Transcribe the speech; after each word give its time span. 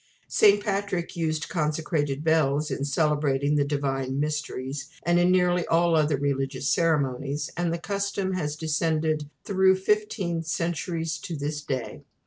St. 0.29 0.63
Patrick 0.63 1.15
used 1.15 1.47
consecrated 1.47 2.23
bells 2.23 2.71
in 2.71 2.83
celebrating 2.85 3.53
the 3.53 3.63
Divine 3.63 4.19
Mysteries, 4.19 4.89
and 5.03 5.19
in 5.19 5.29
nearly 5.29 5.63
all 5.67 5.95
other 5.95 6.17
religious 6.17 6.67
ceremonies, 6.67 7.51
and 7.55 7.71
the 7.71 7.77
custom 7.77 8.33
has 8.33 8.55
descended 8.55 9.29
through 9.43 9.75
fifteen 9.75 10.41
centuries 10.41 11.19
to 11.19 11.35
this 11.35 11.61
day. 11.61 12.01